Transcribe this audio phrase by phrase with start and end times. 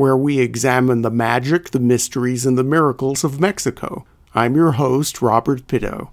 [0.00, 4.06] where we examine the magic, the mysteries, and the miracles of Mexico.
[4.34, 6.08] I'm your host, Robert Bitto.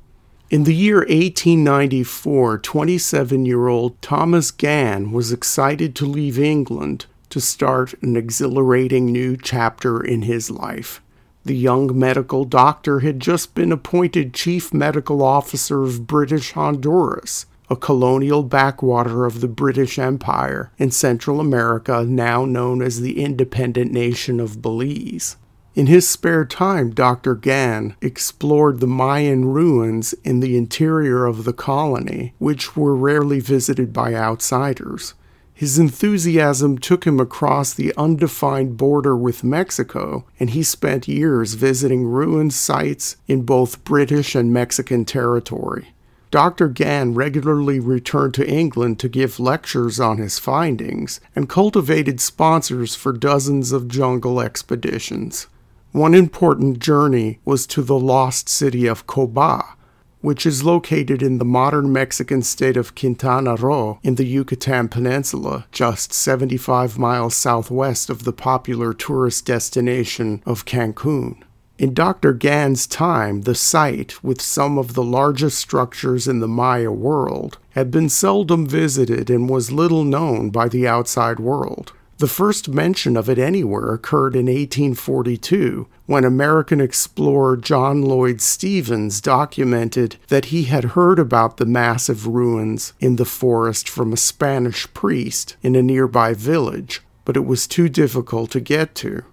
[0.50, 7.39] In the year 1894, 27 year old Thomas Gann was excited to leave England to
[7.39, 11.02] start an exhilarating new chapter in his life.
[11.45, 17.76] The young medical doctor had just been appointed Chief Medical Officer of British Honduras, a
[17.76, 24.40] colonial backwater of the British Empire in Central America, now known as the independent nation
[24.40, 25.38] of Belize.
[25.76, 27.36] In his spare time, Dr.
[27.36, 33.94] Gann explored the Mayan ruins in the interior of the colony, which were rarely visited
[33.94, 35.14] by outsiders.
[35.54, 42.06] His enthusiasm took him across the undefined border with Mexico, and he spent years visiting
[42.06, 45.90] ruined sites in both British and Mexican territory.
[46.30, 46.67] Dr.
[46.67, 53.14] Gann regularly returned to England to give lectures on his findings and cultivated sponsors for
[53.14, 55.48] dozens of jungle expeditions.
[55.94, 59.77] One important journey was to the lost city of Coba,
[60.20, 65.65] which is located in the modern Mexican state of Quintana Roo in the Yucatan Peninsula,
[65.71, 71.42] just 75 miles southwest of the popular tourist destination of Cancun.
[71.77, 72.33] In Dr.
[72.33, 77.92] Gann's time, the site, with some of the largest structures in the Maya world, had
[77.92, 81.93] been seldom visited and was little known by the outside world.
[82.17, 89.21] The first mention of it anywhere occurred in 1842 when American explorer John Lloyd Stephens
[89.21, 94.92] documented that he had heard about the massive ruins in the forest from a Spanish
[94.95, 99.23] priest in a nearby village, but it was too difficult to get to.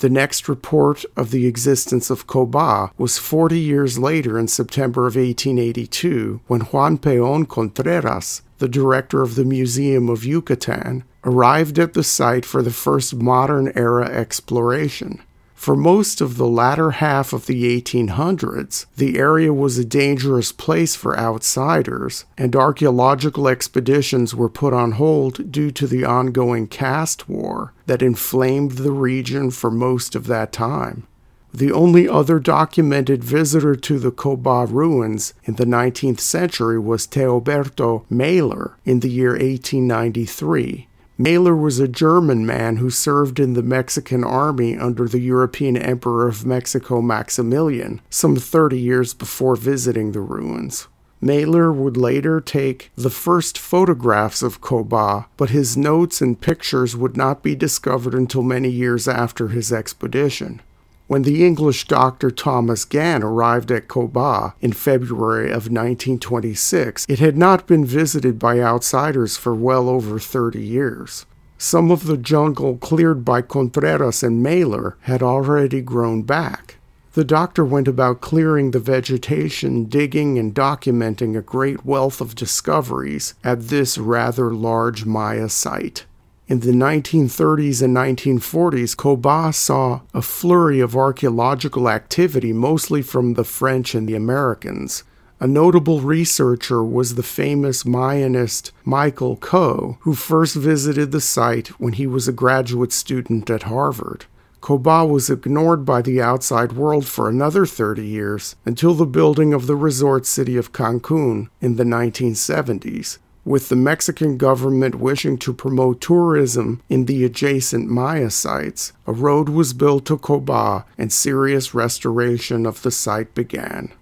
[0.00, 5.14] The next report of the existence of Coba was 40 years later in September of
[5.14, 12.02] 1882 when Juan Peon Contreras, the director of the Museum of Yucatan, arrived at the
[12.02, 15.20] site for the first modern era exploration.
[15.60, 20.96] For most of the latter half of the 1800s, the area was a dangerous place
[20.96, 27.74] for outsiders, and archaeological expeditions were put on hold due to the ongoing caste war
[27.84, 31.06] that inflamed the region for most of that time.
[31.52, 38.06] The only other documented visitor to the Coba ruins in the 19th century was Teoberto
[38.08, 40.86] Maler in the year 1893.
[41.20, 46.26] Maler was a German man who served in the Mexican army under the European Emperor
[46.26, 50.88] of Mexico Maximilian, some 30 years before visiting the ruins.
[51.20, 57.18] Maler would later take the first photographs of Coba, but his notes and pictures would
[57.18, 60.62] not be discovered until many years after his expedition.
[61.10, 67.36] When the English doctor Thomas Gann arrived at Coba in February of 1926, it had
[67.36, 71.26] not been visited by outsiders for well over 30 years.
[71.58, 76.76] Some of the jungle cleared by Contreras and Maler had already grown back.
[77.14, 83.34] The doctor went about clearing the vegetation, digging, and documenting a great wealth of discoveries
[83.42, 86.04] at this rather large Maya site.
[86.50, 93.44] In the 1930s and 1940s, Coba saw a flurry of archaeological activity, mostly from the
[93.44, 95.04] French and the Americans.
[95.38, 101.92] A notable researcher was the famous Mayanist Michael Coe, who first visited the site when
[101.92, 104.24] he was a graduate student at Harvard.
[104.60, 109.68] Coba was ignored by the outside world for another 30 years until the building of
[109.68, 113.18] the resort city of Cancun in the 1970s
[113.50, 119.48] with the Mexican government wishing to promote tourism in the adjacent Maya sites, a road
[119.48, 123.92] was built to Coba and serious restoration of the site began.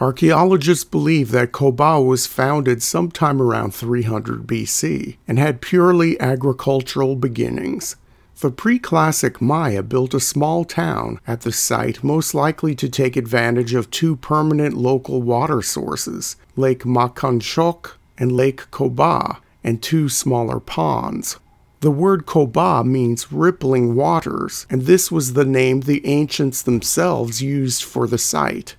[0.00, 7.94] Archaeologists believe that Coba was founded sometime around 300 BC and had purely agricultural beginnings.
[8.40, 13.16] The pre classic Maya built a small town at the site, most likely to take
[13.16, 20.60] advantage of two permanent local water sources Lake Macanchoc and Lake Coba, and two smaller
[20.60, 21.40] ponds.
[21.80, 27.82] The word Coba means rippling waters, and this was the name the ancients themselves used
[27.82, 28.76] for the site.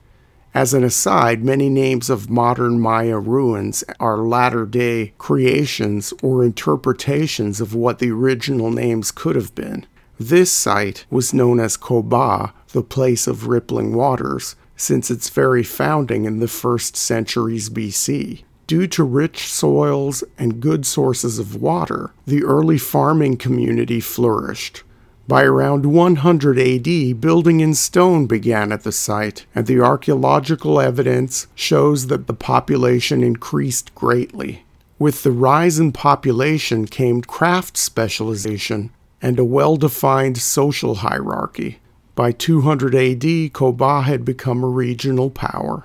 [0.53, 7.59] As an aside, many names of modern Maya ruins are latter day creations or interpretations
[7.59, 9.87] of what the original names could have been.
[10.19, 16.25] This site was known as Coba, the place of rippling waters, since its very founding
[16.25, 18.43] in the first centuries BC.
[18.71, 24.83] Due to rich soils and good sources of water, the early farming community flourished.
[25.27, 31.47] By around 100 AD, building in stone began at the site, and the archaeological evidence
[31.53, 34.63] shows that the population increased greatly.
[34.97, 38.91] With the rise in population came craft specialization
[39.21, 41.81] and a well defined social hierarchy.
[42.15, 45.83] By 200 AD, Coba had become a regional power.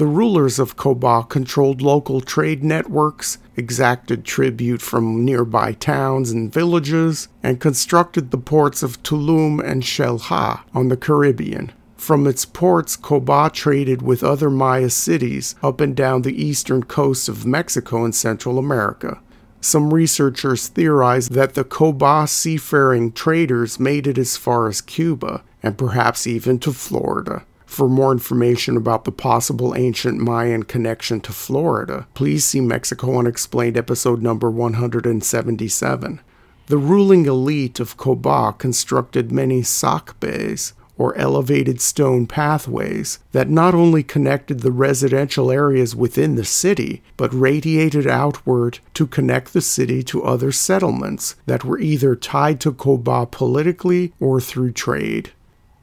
[0.00, 7.28] The rulers of Coba controlled local trade networks, exacted tribute from nearby towns and villages,
[7.42, 11.72] and constructed the ports of Tulum and Xel-Há on the Caribbean.
[11.98, 17.28] From its ports, Coba traded with other Maya cities up and down the eastern coast
[17.28, 19.20] of Mexico and Central America.
[19.60, 25.76] Some researchers theorize that the Coba seafaring traders made it as far as Cuba and
[25.76, 27.44] perhaps even to Florida.
[27.70, 33.76] For more information about the possible ancient Mayan connection to Florida, please see Mexico Unexplained
[33.76, 36.20] episode number 177.
[36.66, 44.02] The ruling elite of Coba constructed many sacbés, or elevated stone pathways, that not only
[44.02, 50.24] connected the residential areas within the city, but radiated outward to connect the city to
[50.24, 55.30] other settlements that were either tied to Coba politically or through trade.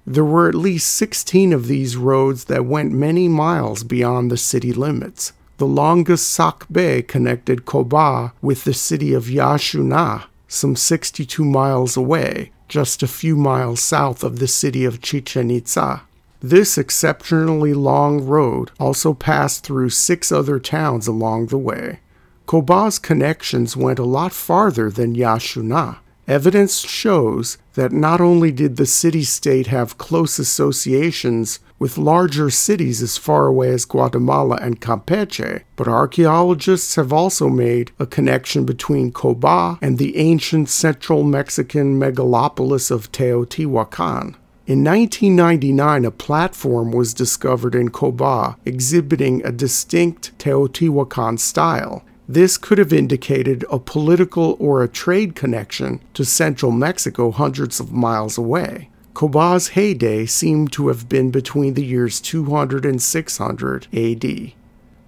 [0.09, 4.71] There were at least 16 of these roads that went many miles beyond the city
[4.71, 5.33] limits.
[5.57, 13.03] The longest Sacbé connected Coba with the city of Yaxuna, some 62 miles away, just
[13.03, 16.03] a few miles south of the city of Chichen Itza.
[16.39, 21.99] This exceptionally long road also passed through six other towns along the way.
[22.45, 25.97] Coba's connections went a lot farther than Yaxuna.
[26.27, 33.01] Evidence shows that not only did the city state have close associations with larger cities
[33.01, 39.13] as far away as Guatemala and Campeche, but archaeologists have also made a connection between
[39.13, 44.35] Coba and the ancient central Mexican megalopolis of Teotihuacan.
[44.65, 52.03] In 1999, a platform was discovered in Coba exhibiting a distinct Teotihuacan style.
[52.29, 57.93] This could have indicated a political or a trade connection to central Mexico hundreds of
[57.93, 58.89] miles away.
[59.13, 64.53] Coba's heyday seemed to have been between the years 200 and 600 AD.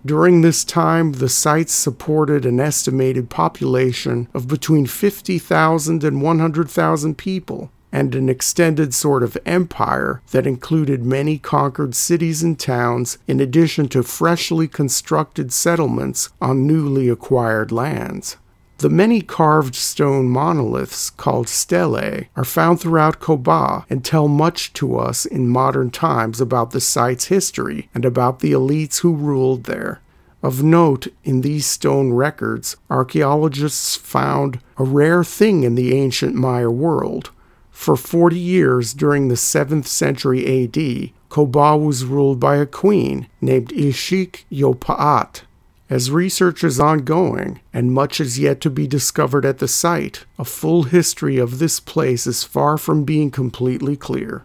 [0.05, 7.69] During this time, the sites supported an estimated population of between 50,000 and 100,000 people,
[7.91, 13.87] and an extended sort of empire that included many conquered cities and towns in addition
[13.87, 18.37] to freshly constructed settlements on newly acquired lands.
[18.79, 24.95] The many carved stone monoliths called stelae are found throughout Coba and tell much to
[24.97, 29.99] us in modern times about the site's history and about the elites who ruled there.
[30.41, 36.69] Of note, in these stone records, archaeologists found a rare thing in the ancient Maya
[36.69, 37.31] world
[37.79, 43.69] for 40 years during the 7th century AD, Coba was ruled by a queen named
[43.69, 45.43] Ishik Yopaat.
[45.89, 50.43] As research is ongoing and much is yet to be discovered at the site, a
[50.43, 54.43] full history of this place is far from being completely clear.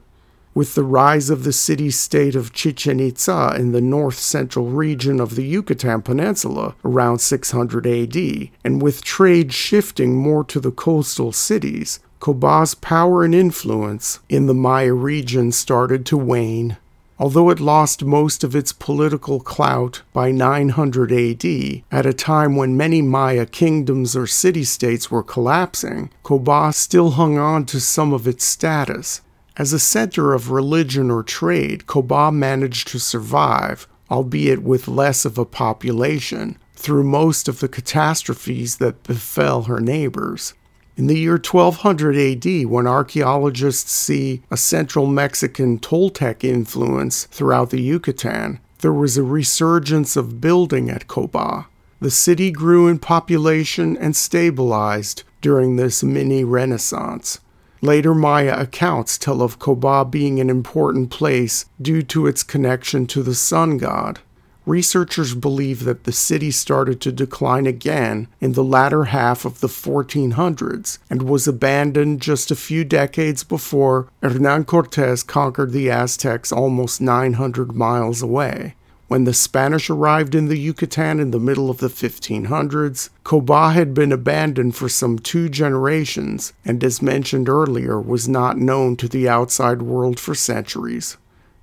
[0.55, 5.19] With the rise of the city state of Chichen Itza in the north central region
[5.19, 8.17] of the Yucatan Peninsula around 600 AD,
[8.63, 14.55] and with trade shifting more to the coastal cities, Coba's power and influence in the
[14.55, 16.79] Maya region started to wane.
[17.19, 22.79] Although it lost most of its political clout by 900 AD, at a time when
[22.79, 28.27] many Maya kingdoms or city states were collapsing, Coba still hung on to some of
[28.27, 29.21] its status.
[29.59, 35.37] As a center of religion or trade, Coba managed to survive, albeit with less of
[35.37, 40.55] a population, through most of the catastrophes that befell her neighbors.
[40.97, 47.83] In the year 1200 AD, when archaeologists see a central Mexican Toltec influence throughout the
[47.83, 51.67] Yucatan, there was a resurgence of building at Coba.
[52.01, 57.41] The city grew in population and stabilized during this mini renaissance.
[57.81, 63.25] Later Maya accounts tell of Coba being an important place due to its connection to
[63.25, 64.21] the sun god.
[64.67, 69.67] Researchers believe that the city started to decline again in the latter half of the
[69.67, 77.01] 1400s and was abandoned just a few decades before Hernan Cortes conquered the Aztecs almost
[77.01, 78.75] 900 miles away.
[79.07, 83.93] When the Spanish arrived in the Yucatan in the middle of the 1500s, Coba had
[83.93, 89.29] been abandoned for some two generations and, as mentioned earlier, was not known to the
[89.29, 91.19] outside world for centuries.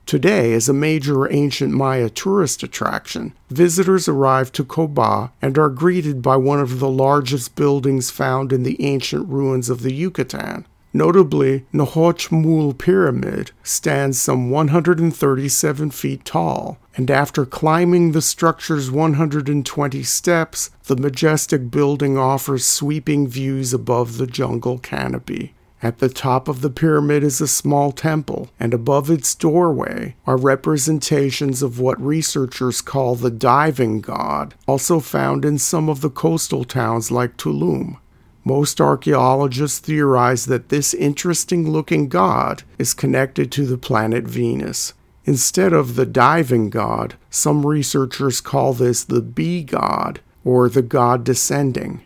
[0.05, 6.21] Today, is a major ancient Maya tourist attraction, visitors arrive to Coba and are greeted
[6.21, 10.65] by one of the largest buildings found in the ancient ruins of the Yucatan.
[10.93, 20.69] Notably, Nohochmul Pyramid stands some 137 feet tall, and after climbing the structure's 120 steps,
[20.87, 25.53] the majestic building offers sweeping views above the jungle canopy.
[25.83, 30.37] At the top of the pyramid is a small temple, and above its doorway are
[30.37, 36.65] representations of what researchers call the diving god, also found in some of the coastal
[36.65, 37.97] towns like Tulum.
[38.43, 44.93] Most archaeologists theorize that this interesting looking god is connected to the planet Venus.
[45.25, 51.23] Instead of the diving god, some researchers call this the bee god, or the god
[51.23, 52.01] descending.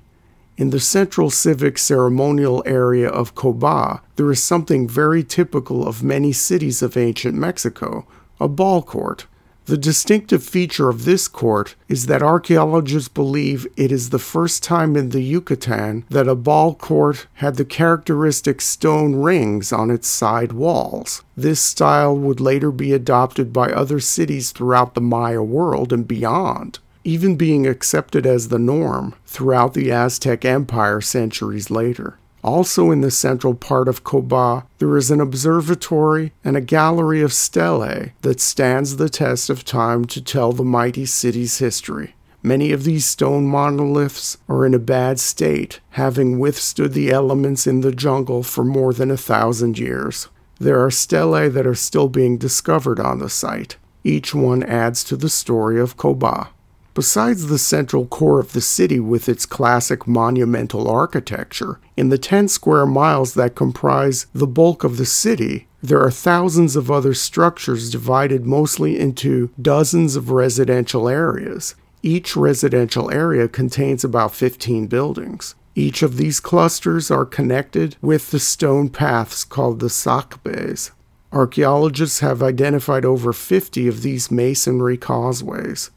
[0.58, 6.32] In the central civic ceremonial area of Coba, there is something very typical of many
[6.32, 8.08] cities of ancient Mexico
[8.40, 9.28] a ball court.
[9.66, 14.96] The distinctive feature of this court is that archaeologists believe it is the first time
[14.96, 20.54] in the Yucatan that a ball court had the characteristic stone rings on its side
[20.54, 21.24] walls.
[21.36, 26.80] This style would later be adopted by other cities throughout the Maya world and beyond
[27.06, 32.18] even being accepted as the norm throughout the Aztec Empire centuries later.
[32.44, 37.34] Also, in the central part of Coba, there is an observatory and a gallery of
[37.34, 42.14] stelae that stands the test of time to tell the mighty city's history.
[42.44, 47.82] Many of these stone monoliths are in a bad state, having withstood the elements in
[47.82, 50.28] the jungle for more than a thousand years.
[50.60, 53.78] There are stelae that are still being discovered on the site.
[54.04, 56.50] Each one adds to the story of Coba.
[56.96, 62.48] Besides the central core of the city with its classic monumental architecture, in the 10
[62.48, 67.90] square miles that comprise the bulk of the city, there are thousands of other structures
[67.90, 71.76] divided mostly into dozens of residential areas.
[72.02, 75.54] Each residential area contains about 15 buildings.
[75.76, 80.92] Each of these clusters are connected with the stone paths called the sacbes.
[81.34, 85.92] Archaeologists have identified over 50 of these masonry causeways.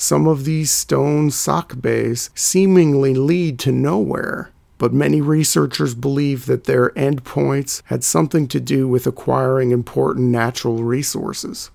[0.00, 6.88] Some of these stone sacbes seemingly lead to nowhere, but many researchers believe that their
[6.92, 11.70] endpoints had something to do with acquiring important natural resources.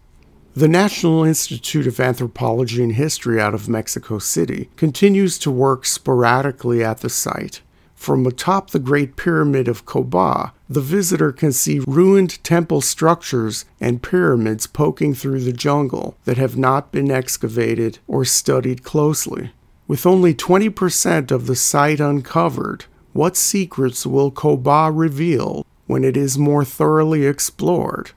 [0.55, 6.83] The National Institute of Anthropology and History out of Mexico City continues to work sporadically
[6.83, 7.61] at the site.
[8.05, 14.03] From atop the Great Pyramid of Coba, the visitor can see ruined temple structures and
[14.03, 19.53] pyramids poking through the jungle that have not been excavated or studied closely.
[19.87, 26.37] With only 20% of the site uncovered, what secrets will Coba reveal when it is
[26.37, 28.11] more thoroughly explored?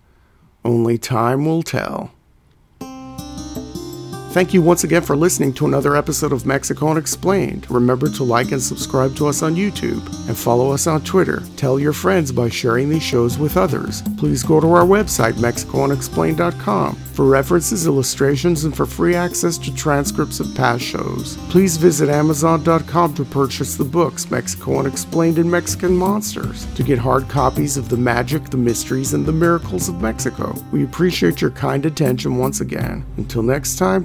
[0.67, 2.13] Only time will tell.
[4.31, 7.69] Thank you once again for listening to another episode of Mexico Unexplained.
[7.71, 11.43] Remember to like and subscribe to us on YouTube and follow us on Twitter.
[11.57, 14.03] Tell your friends by sharing these shows with others.
[14.19, 20.41] Please go to our website, MexicoUnexplained.com, for references, illustrations, and for free access to transcripts
[20.41, 21.39] of past shows.
[21.49, 27.27] Please visit Amazon.com to purchase the books Mexico Unexplained and Mexican Monsters to get hard
[27.31, 30.55] copies of the magic, the mysteries, and the miracles of Mexico.
[30.71, 33.07] We appreciate your kind attention once again.
[33.17, 34.05] Until next time,